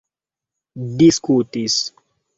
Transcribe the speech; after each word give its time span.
diskutis 1.03 1.77